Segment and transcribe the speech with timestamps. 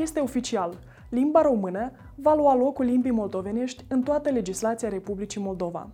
[0.00, 0.78] Este oficial,
[1.08, 5.88] limba română va lua locul limbii moldovenești în toată legislația Republicii Moldova.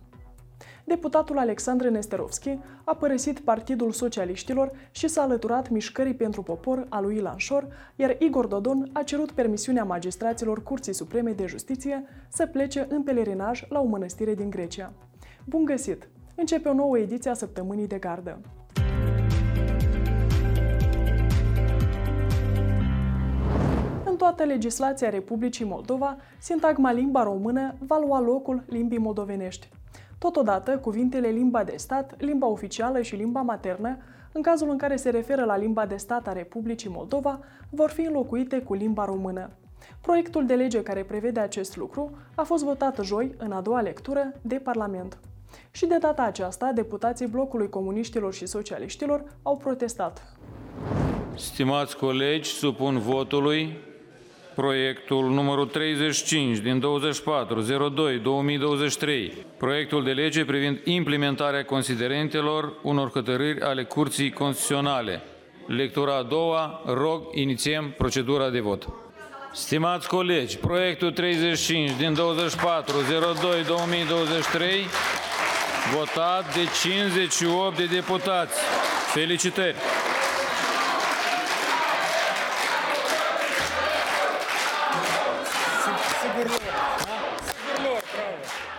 [0.83, 7.15] Deputatul Alexandru Nesterovski a părăsit Partidul Socialiștilor și s-a alăturat mișcării pentru popor a lui
[7.15, 12.85] Ilan Șor, iar Igor Dodon a cerut permisiunea magistraților Curții Supreme de Justiție să plece
[12.89, 14.93] în pelerinaj la o mănăstire din Grecia.
[15.45, 16.09] Bun găsit!
[16.35, 18.39] Începe o nouă ediție a Săptămânii de Gardă.
[24.21, 29.69] Toată legislația Republicii Moldova, sintagma limba română va lua locul limbii moldovenești.
[30.19, 33.97] Totodată, cuvintele limba de stat, limba oficială și limba maternă,
[34.31, 38.01] în cazul în care se referă la limba de stat a Republicii Moldova, vor fi
[38.01, 39.49] înlocuite cu limba română.
[40.01, 44.33] Proiectul de lege care prevede acest lucru a fost votat joi, în a doua lectură,
[44.41, 45.19] de Parlament.
[45.71, 50.35] Și de data aceasta, deputații blocului comuniștilor și socialiștilor au protestat.
[51.35, 53.89] Stimați colegi, supun votului
[54.55, 56.85] proiectul numărul 35 din 24.02.2023,
[59.57, 65.21] proiectul de lege privind implementarea considerentelor unor hotărâri ale Curții Constituționale.
[65.65, 68.87] Lectura a doua, rog, inițiem procedura de vot.
[69.53, 72.19] Stimați colegi, proiectul 35 din 24.02.2023,
[75.93, 78.59] votat de 58 de deputați.
[79.13, 79.75] Felicitări!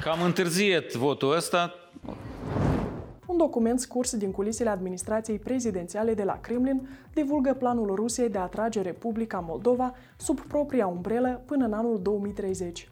[0.01, 1.75] Cam întârziet votul ăsta.
[3.27, 8.43] Un document scurs din culisele administrației prezidențiale de la Kremlin divulgă planul Rusiei de a
[8.43, 12.91] atrage Republica Moldova sub propria umbrelă până în anul 2030.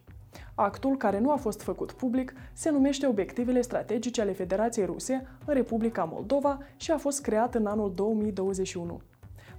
[0.55, 5.55] Actul, care nu a fost făcut public, se numește Obiectivele strategice ale Federației Ruse în
[5.55, 9.01] Republica Moldova și a fost creat în anul 2021.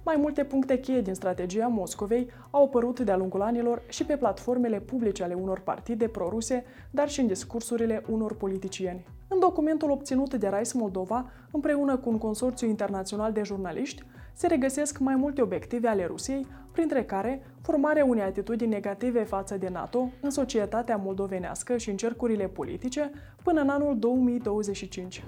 [0.04, 4.80] Mai multe puncte cheie din strategia Moscovei au apărut de-a lungul anilor și pe platformele
[4.80, 9.06] publice ale unor partide proruse, dar și în discursurile unor politicieni.
[9.28, 14.02] În documentul obținut de Rais Moldova, împreună cu un consorțiu internațional de jurnaliști,
[14.34, 19.68] se regăsesc mai multe obiective ale Rusiei, printre care formarea unei atitudini negative față de
[19.68, 23.10] NATO în societatea moldovenească și în cercurile politice
[23.42, 25.24] până în anul 2025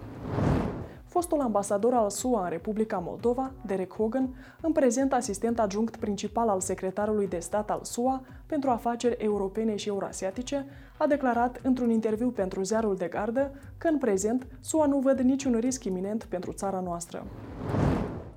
[1.14, 6.60] fostul ambasador al SUA în Republica Moldova, Derek Hogan, în prezent asistent adjunct principal al
[6.60, 10.66] secretarului de stat al SUA pentru afaceri europene și eurasiatice,
[10.98, 15.58] a declarat într-un interviu pentru ziarul de gardă că în prezent SUA nu văd niciun
[15.58, 17.26] risc iminent pentru țara noastră.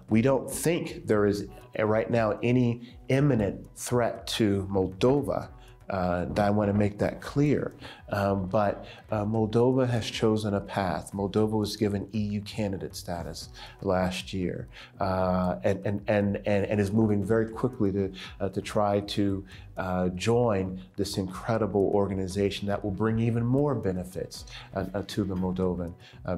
[0.09, 3.55] We don't think there is right now any imminent
[3.85, 5.56] threat to Moldova
[5.89, 7.73] Uh, I want to make that clear.
[8.09, 11.11] Um, but uh, Moldova has chosen a path.
[11.13, 13.49] Moldova was given EU candidate status
[13.81, 14.67] last year
[14.99, 19.45] uh, and, and, and, and, and is moving very quickly to, uh, to try to
[19.77, 24.45] uh, join this incredible organization that will bring even more benefits
[24.75, 25.93] uh, to the Moldovan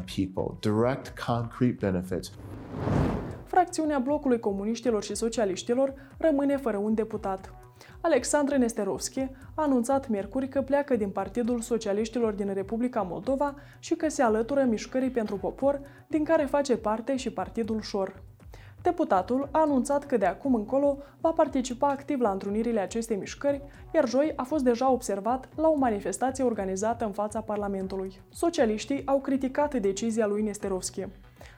[0.06, 2.32] people, direct, concrete benefits.
[3.46, 7.59] Fracțiunea blocului comuniștilor și socialiștilor rămâne fără un deputat.
[8.02, 14.10] Alexandru Nesterovski a anunțat miercuri că pleacă din Partidul Socialiștilor din Republica Moldova și că
[14.10, 18.22] se alătură mișcării pentru popor, din care face parte și Partidul Șor.
[18.82, 23.62] Deputatul a anunțat că de acum încolo va participa activ la întrunirile acestei mișcări,
[23.94, 28.22] iar joi a fost deja observat la o manifestație organizată în fața Parlamentului.
[28.30, 31.06] Socialiștii au criticat decizia lui Nesterovski.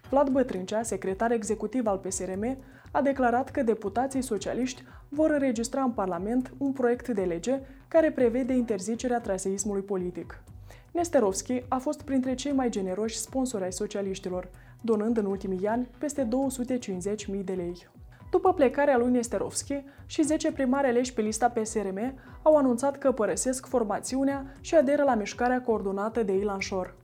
[0.09, 2.57] Vlad Bătrâncea, secretar executiv al PSRM,
[2.91, 8.53] a declarat că deputații socialiști vor înregistra în Parlament un proiect de lege care prevede
[8.53, 10.43] interzicerea traseismului politic.
[10.91, 14.49] Nesterovski a fost printre cei mai generoși sponsori ai socialiștilor,
[14.81, 17.87] donând în ultimii ani peste 250.000 de lei.
[18.31, 23.65] După plecarea lui Nesterovski și 10 primari aleși pe lista PSRM au anunțat că părăsesc
[23.65, 26.95] formațiunea și aderă la mișcarea coordonată de Ilan Șor.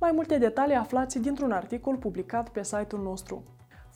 [0.00, 3.42] Mai multe detalii aflați dintr-un articol publicat pe site-ul nostru.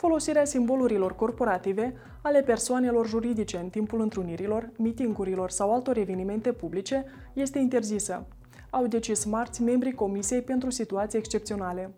[0.00, 7.58] Folosirea simbolurilor corporative ale persoanelor juridice în timpul întrunirilor, mitingurilor sau altor evenimente publice este
[7.58, 8.26] interzisă.
[8.70, 11.90] Au decis marți membrii Comisiei pentru Situații Excepționale.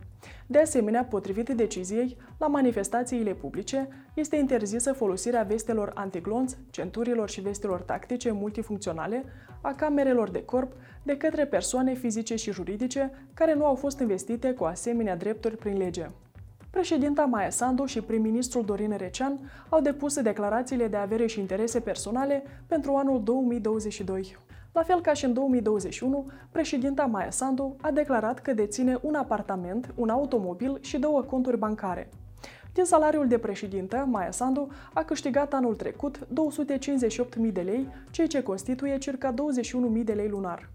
[0.47, 7.81] De asemenea, potrivit deciziei, la manifestațiile publice este interzisă folosirea vestelor antiglonț, centurilor și vestelor
[7.81, 9.25] tactice multifuncționale,
[9.61, 10.73] a camerelor de corp,
[11.03, 15.77] de către persoane fizice și juridice care nu au fost investite cu asemenea drepturi prin
[15.77, 16.11] lege.
[16.73, 22.43] Președinta Maia Sandu și prim-ministrul Dorin Recean au depus declarațiile de avere și interese personale
[22.67, 24.37] pentru anul 2022.
[24.73, 29.95] La fel ca și în 2021, președinta Maia Sandu a declarat că deține un apartament,
[29.95, 32.09] un automobil și două conturi bancare.
[32.73, 38.43] Din salariul de președintă, Maia Sandu a câștigat anul trecut 258.000 de lei, ceea ce
[38.43, 39.35] constituie circa
[39.97, 40.69] 21.000 de lei lunar.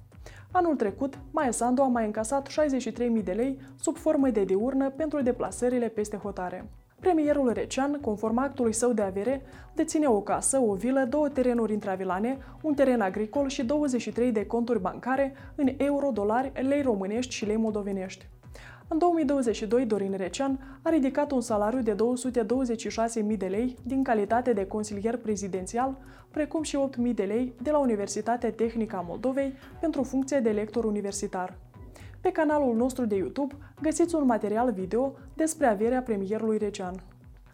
[0.52, 5.22] Anul trecut, Maia Sandu a mai încasat 63.000 de lei sub formă de diurnă pentru
[5.22, 6.70] deplasările peste hotare.
[7.00, 9.42] Premierul Recean, conform actului său de avere,
[9.76, 14.82] deține o casă, o vilă, două terenuri intravilane, un teren agricol și 23 de conturi
[14.82, 18.28] bancare în euro, dolari, lei românești și lei moldovenești.
[18.90, 24.66] În 2022, Dorin Recean a ridicat un salariu de 226.000 de lei din calitate de
[24.66, 25.98] consilier prezidențial,
[26.32, 30.84] precum și 8.000 de lei de la Universitatea Tehnică a Moldovei pentru funcția de lector
[30.84, 31.58] universitar.
[32.22, 36.96] Pe canalul nostru de YouTube găsiți un material video despre averea premierului Recean.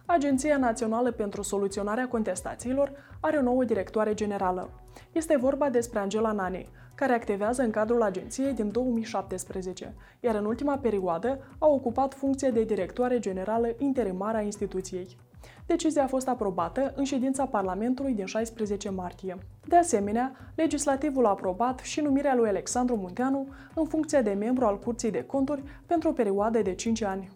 [0.05, 4.69] Agenția Națională pentru Soluționarea Contestațiilor are o nouă directoare generală.
[5.11, 6.65] Este vorba despre Angela Nane,
[6.95, 12.63] care activează în cadrul agenției din 2017, iar în ultima perioadă a ocupat funcția de
[12.63, 15.17] directoare generală interimară a instituției.
[15.65, 19.37] Decizia a fost aprobată în ședința Parlamentului din 16 martie.
[19.67, 24.79] De asemenea, legislativul a aprobat și numirea lui Alexandru Munteanu în funcția de membru al
[24.79, 27.31] Curții de Conturi pentru o perioadă de 5 ani.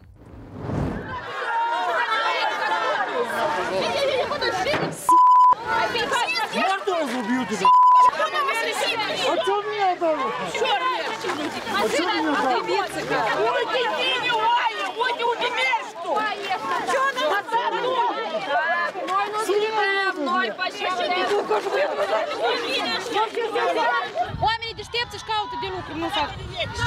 [24.48, 26.30] Oamenii deștepți își caută de lucru, nu fac.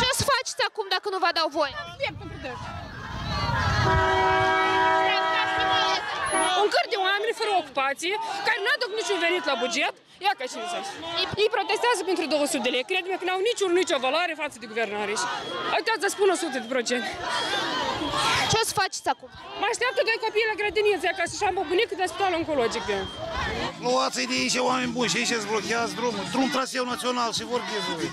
[0.00, 1.72] Ce o să faceți acum dacă nu vă dau voi?
[6.62, 8.14] Un căr de oameni fără ocupație,
[8.46, 9.94] care nu aduc niciun venit la buget,
[10.24, 10.58] ia ca și
[11.42, 15.14] Ei protestează pentru 200 de lei, crede că n-au niciun, nicio valoare față de guvernare.
[15.78, 17.04] Uitați să spun 100 de procent.
[18.50, 19.28] Ce o să faceți acum?
[19.60, 22.96] Mă așteaptă doi copii la grădiniță, ca să-și am o bunică de spital oncologic de
[23.84, 26.24] Luați de aici oameni buni și aici îți blochează drumul.
[26.32, 28.10] Drum traseu național și vorbiți voi.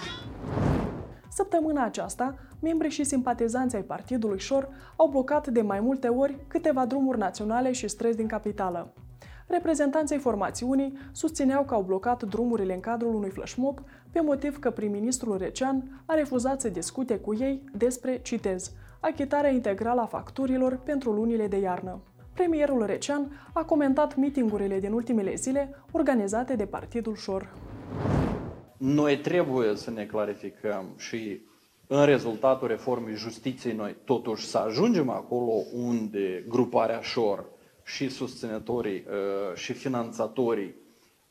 [1.40, 2.26] Săptămâna aceasta,
[2.68, 4.64] membrii și simpatizanții ai Partidului Șor
[4.96, 8.94] au blocat de mai multe ori câteva drumuri naționale și străzi din capitală.
[9.48, 13.80] Reprezentanții formațiunii susțineau că au blocat drumurile în cadrul unui flashmob
[14.12, 20.02] pe motiv că prim-ministrul Recean a refuzat să discute cu ei despre, citez, achitarea integrală
[20.02, 22.00] a facturilor pentru lunile de iarnă.
[22.34, 27.54] Premierul Recean a comentat mitingurile din ultimele zile organizate de Partidul Șor.
[28.78, 31.42] Noi trebuie să ne clarificăm și
[31.88, 37.46] în rezultatul reformei justiției noi totuși să ajungem acolo unde gruparea Șor
[37.88, 40.76] și susținătorii uh, și finanțatorii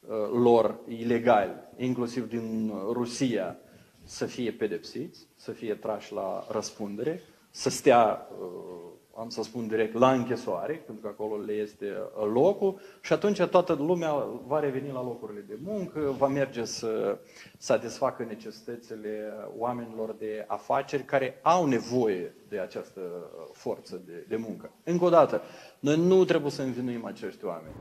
[0.00, 3.58] uh, lor ilegali, inclusiv din Rusia,
[4.02, 9.94] să fie pedepsiți, să fie trași la răspundere, să stea uh, am să spun direct,
[9.94, 14.12] la închisoare, pentru că acolo le este uh, locul, și atunci toată lumea
[14.46, 17.18] va reveni la locurile de muncă, va merge să
[17.58, 24.70] satisfacă necesitățile oamenilor de afaceri care au nevoie de această uh, forță de, de muncă.
[24.84, 25.40] Încă o dată,
[25.78, 27.74] noi nu trebuie să învinuim acești oameni.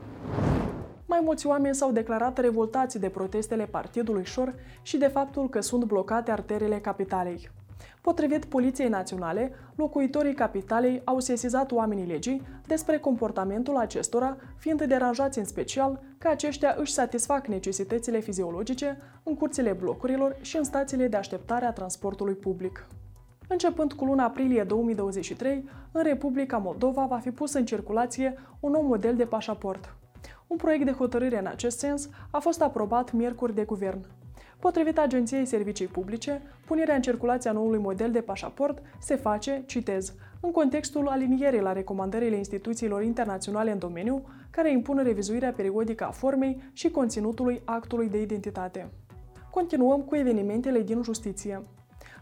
[1.06, 5.84] Mai mulți oameni s-au declarat revoltați de protestele Partidului Șor și de faptul că sunt
[5.84, 7.50] blocate arterele capitalei.
[8.00, 15.44] Potrivit Poliției Naționale, locuitorii capitalei au sesizat oamenii legii despre comportamentul acestora, fiind deranjați în
[15.44, 21.64] special că aceștia își satisfac necesitățile fiziologice în curțile blocurilor și în stațiile de așteptare
[21.64, 22.86] a transportului public.
[23.48, 28.82] Începând cu luna aprilie 2023, în Republica Moldova va fi pus în circulație un nou
[28.82, 29.94] model de pașaport.
[30.46, 34.06] Un proiect de hotărâre în acest sens a fost aprobat miercuri de guvern.
[34.58, 40.14] Potrivit Agenției Servicii Publice, punerea în circulație a noului model de pașaport se face, citez,
[40.40, 46.70] în contextul alinierii la recomandările instituțiilor internaționale în domeniu, care impun revizuirea periodică a formei
[46.72, 48.88] și conținutului actului de identitate.
[49.50, 51.62] Continuăm cu evenimentele din justiție.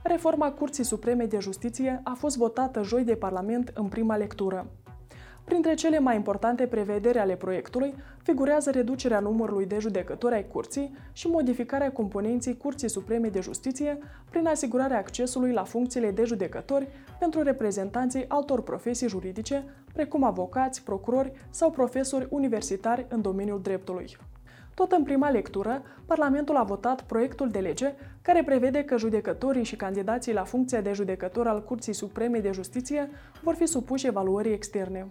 [0.03, 4.67] Reforma Curții Supreme de Justiție a fost votată joi de Parlament în prima lectură.
[5.45, 11.27] Printre cele mai importante prevederi ale proiectului figurează reducerea numărului de judecători ai curții și
[11.27, 13.99] modificarea componenții Curții Supreme de Justiție
[14.31, 21.33] prin asigurarea accesului la funcțiile de judecători pentru reprezentanții altor profesii juridice, precum avocați, procurori
[21.51, 24.17] sau profesori universitari în domeniul dreptului.
[24.75, 29.77] Tot în prima lectură, Parlamentul a votat proiectul de lege care prevede că judecătorii și
[29.77, 33.11] candidații la funcția de judecător al Curții Supreme de Justiție
[33.43, 35.07] vor fi supuși evaluării externe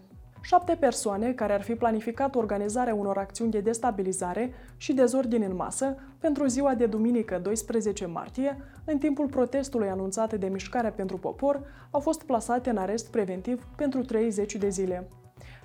[0.46, 5.96] șapte persoane care ar fi planificat organizarea unor acțiuni de destabilizare și dezordine în masă
[6.20, 12.00] pentru ziua de duminică 12 martie, în timpul protestului anunțat de Mișcarea pentru Popor, au
[12.00, 15.08] fost plasate în arest preventiv pentru 30 de zile.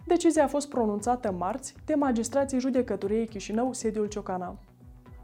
[0.07, 4.68] Decizia a fost pronunțată marți de magistrații judecătoriei Chișinău, sediul Ciocana.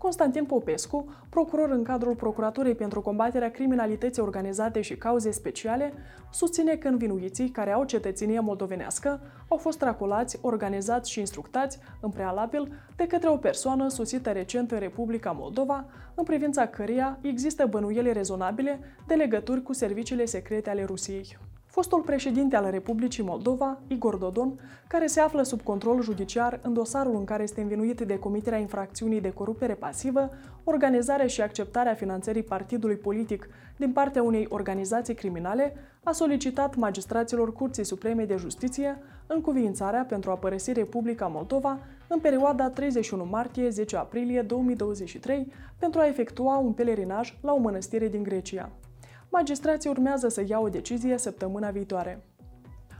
[0.04, 5.92] Constantin Popescu, procuror în cadrul Procuraturii pentru combaterea criminalității organizate și cauze speciale,
[6.32, 12.72] susține că învinuiții care au cetățenie moldovenească au fost traculați, organizați și instructați în prealabil
[12.96, 15.84] de către o persoană susită recent în Republica Moldova,
[16.14, 21.36] în privința căreia există bănuieli rezonabile de legături cu serviciile secrete ale Rusiei.
[21.74, 27.16] Fostul președinte al Republicii Moldova, Igor Dodon, care se află sub control judiciar în dosarul
[27.16, 30.30] în care este învinuit de comiterea infracțiunii de corupere pasivă,
[30.64, 37.84] organizarea și acceptarea finanțării partidului politic din partea unei organizații criminale, a solicitat magistraților Curții
[37.84, 41.78] Supreme de Justiție încuviințarea pentru a părăsi Republica Moldova
[42.08, 48.22] în perioada 31 martie-10 aprilie 2023 pentru a efectua un pelerinaj la o mănăstire din
[48.22, 48.70] Grecia
[49.34, 52.22] magistrații urmează să ia o decizie săptămâna viitoare.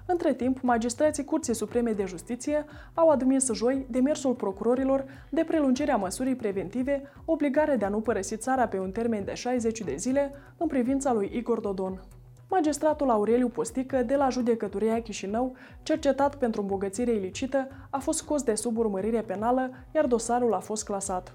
[0.07, 2.64] Între timp, magistrații Curții Supreme de Justiție
[2.95, 8.69] au admis joi demersul procurorilor de prelungirea măsurii preventive, obligare de a nu părăsi țara
[8.69, 12.03] pe un termen de 60 de zile în privința lui Igor Dodon.
[12.49, 18.55] Magistratul Aureliu Postică de la judecătoria Chișinău, cercetat pentru îmbogățire ilicită, a fost scos de
[18.55, 21.35] sub urmărire penală, iar dosarul a fost clasat.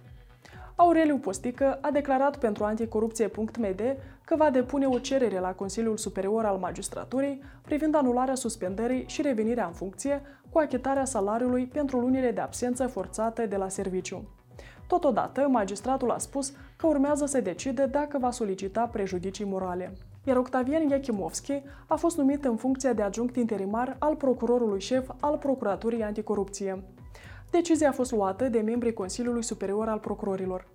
[0.79, 3.81] Aureliu Postică a declarat pentru anticorupție.md
[4.29, 9.65] că va depune o cerere la Consiliul Superior al Magistraturii privind anularea suspendării și revenirea
[9.65, 14.27] în funcție cu achitarea salariului pentru lunile de absență forțate de la serviciu.
[14.87, 19.93] Totodată, magistratul a spus că urmează să decide dacă va solicita prejudicii morale.
[20.23, 25.37] Iar Octavian Iachimovski a fost numit în funcția de adjunct interimar al procurorului șef al
[25.37, 26.83] Procuraturii Anticorupție.
[27.51, 30.67] Decizia a fost luată de membrii Consiliului Superior al Procurorilor.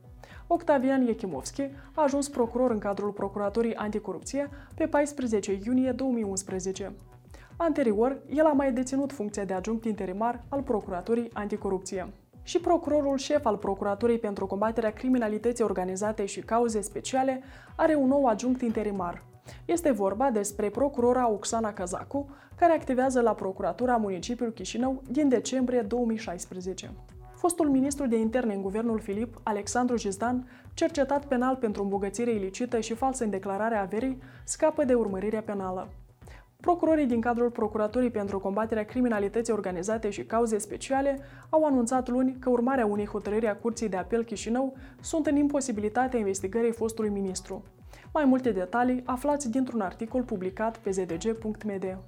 [0.46, 1.62] Octavian Iechimovski
[1.94, 6.92] a ajuns procuror în cadrul Procuraturii Anticorupție pe 14 iunie 2011.
[7.56, 12.12] Anterior, el a mai deținut funcția de adjunct interimar al Procuraturii Anticorupție.
[12.42, 17.42] Și procurorul șef al Procuraturii pentru combaterea criminalității organizate și cauze speciale
[17.76, 19.22] are un nou adjunct interimar,
[19.64, 26.90] este vorba despre procurora Oxana Cazacu, care activează la Procuratura Municipiul Chișinău din decembrie 2016.
[27.44, 32.94] Fostul ministru de interne în guvernul Filip, Alexandru Gizdan, cercetat penal pentru îmbogățire ilicită și
[32.94, 35.88] falsă în declararea averii, scapă de urmărirea penală.
[36.60, 41.18] Procurorii din cadrul Procuraturii pentru combaterea criminalității organizate și cauze speciale
[41.50, 46.18] au anunțat luni că urmarea unei hotărâri a Curții de Apel Chișinău sunt în imposibilitatea
[46.18, 47.62] investigării fostului ministru.
[48.12, 51.98] Mai multe detalii aflați dintr-un articol publicat pe zdg.md.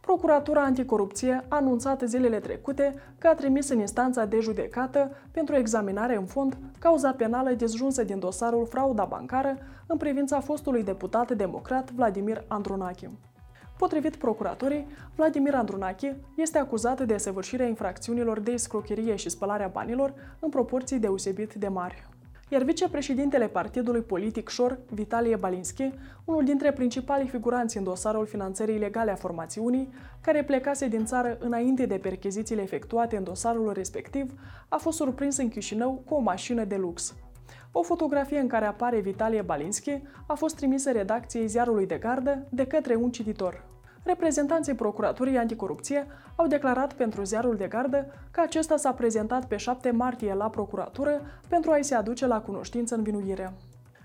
[0.00, 6.16] Procuratura Anticorupție a anunțat zilele trecute că a trimis în instanța de judecată pentru examinare
[6.16, 12.44] în fond cauza penală dezjunsă din dosarul frauda bancară în privința fostului deputat democrat Vladimir
[12.48, 13.10] Andronache.
[13.78, 20.48] Potrivit procuratorii, Vladimir Andronache este acuzat de săvârșirea infracțiunilor de escrocherie și spălarea banilor în
[20.48, 22.08] proporții deosebit de mari
[22.50, 25.92] iar vicepreședintele partidului politic Șor, Vitalie Balinski,
[26.24, 31.86] unul dintre principalii figuranți în dosarul finanțării ilegale a formațiunii, care plecase din țară înainte
[31.86, 34.32] de perchezițiile efectuate în dosarul respectiv,
[34.68, 37.14] a fost surprins în Chișinău cu o mașină de lux.
[37.72, 42.66] O fotografie în care apare Vitalie Balinski a fost trimisă redacției ziarului de gardă de
[42.66, 43.69] către un cititor.
[44.04, 49.90] Reprezentanții Procuraturii Anticorupție au declarat pentru ziarul de gardă că acesta s-a prezentat pe 7
[49.90, 53.52] martie la procuratură pentru a-i se aduce la cunoștință învinuire.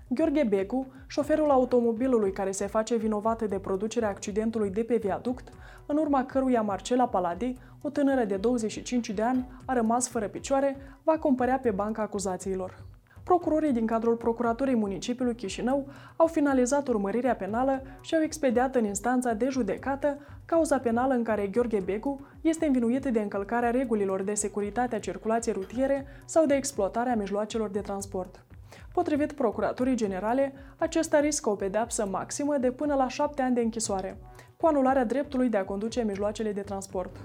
[0.08, 5.48] Gheorghe Begu, șoferul automobilului care se face vinovat de producerea accidentului de pe viaduct,
[5.86, 10.78] în urma căruia Marcela Paladi, o tânără de 25 de ani, a rămas fără picioare,
[11.04, 12.84] va compărea pe banca acuzațiilor
[13.26, 19.34] procurorii din cadrul Procuraturii Municipiului Chișinău au finalizat urmărirea penală și au expediat în instanța
[19.34, 24.96] de judecată cauza penală în care Gheorghe Begu este învinuit de încălcarea regulilor de securitate
[24.96, 28.46] a circulației rutiere sau de exploatarea mijloacelor de transport.
[28.94, 34.18] Potrivit Procuraturii Generale, acesta riscă o pedeapsă maximă de până la șapte ani de închisoare,
[34.58, 37.16] cu anularea dreptului de a conduce mijloacele de transport.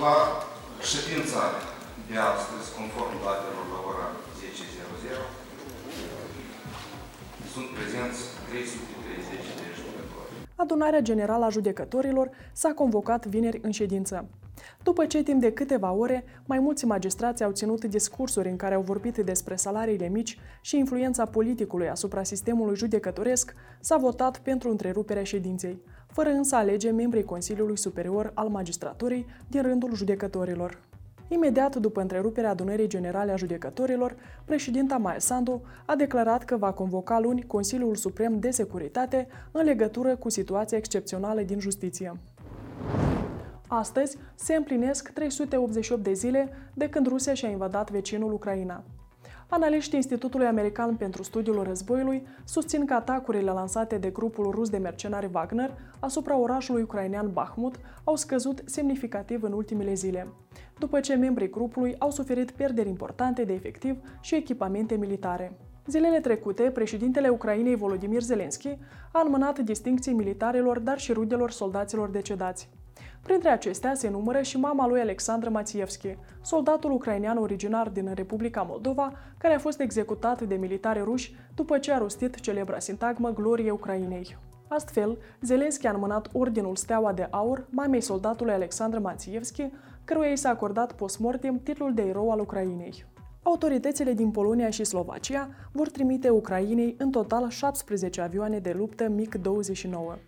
[0.00, 0.14] La
[0.82, 1.40] ședința
[2.10, 4.06] de astăzi, conform datelor la ora
[4.38, 5.42] 10.00,
[7.52, 10.30] sunt prezenți 330 de judecători.
[10.64, 14.16] Adunarea Generală a Judecătorilor s-a convocat vineri în ședință.
[14.82, 18.82] După ce timp de câteva ore, mai mulți magistrați au ținut discursuri în care au
[18.82, 25.80] vorbit despre salariile mici și influența politicului asupra sistemului judecătoresc, s-a votat pentru întreruperea ședinței,
[26.06, 30.78] fără însă alege membrii Consiliului Superior al Magistraturii din rândul judecătorilor.
[31.32, 37.20] Imediat după întreruperea adunării generale a judecătorilor, președinta Maia Sandu a declarat că va convoca
[37.20, 42.16] luni Consiliul Suprem de Securitate în legătură cu situația excepțională din justiție.
[43.66, 48.82] Astăzi se împlinesc 388 de zile de când Rusia și-a invadat vecinul Ucraina.
[49.48, 55.30] Analiștii Institutului American pentru Studiul Războiului susțin că atacurile lansate de grupul rus de mercenari
[55.32, 57.74] Wagner asupra orașului ucrainean Bahmut
[58.04, 60.26] au scăzut semnificativ în ultimele zile,
[60.82, 65.52] după ce membrii grupului au suferit pierderi importante de efectiv și echipamente militare.
[65.86, 68.78] Zilele trecute, președintele Ucrainei Volodymyr Zelensky
[69.12, 72.68] a înmânat distincții militarilor, dar și rudelor soldaților decedați.
[73.22, 79.12] Printre acestea se numără și mama lui Alexandru Mațievski, soldatul ucrainean originar din Republica Moldova,
[79.38, 84.36] care a fost executat de militari ruși după ce a rostit celebra sintagmă Glorie Ucrainei.
[84.68, 89.70] Astfel, Zelenski a înmânat Ordinul Steaua de Aur mamei soldatului Alexandru Mațievski,
[90.04, 93.04] căruia i s-a acordat postmortem titlul de erou al Ucrainei.
[93.42, 100.18] Autoritățile din Polonia și Slovacia vor trimite Ucrainei în total 17 avioane de luptă MiG-29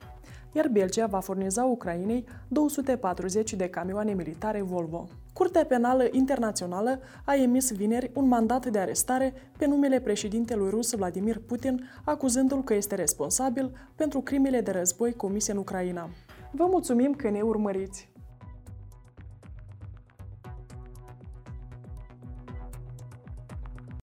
[0.54, 5.09] iar Belgia va furniza Ucrainei 240 de camioane militare Volvo.
[5.33, 11.38] Curtea Penală Internațională a emis vineri un mandat de arestare pe numele președintelui rus Vladimir
[11.47, 16.09] Putin, acuzându-l că este responsabil pentru crimele de război comise în Ucraina.
[16.50, 18.13] Vă mulțumim că ne urmăriți!